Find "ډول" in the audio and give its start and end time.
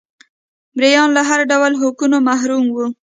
1.51-1.71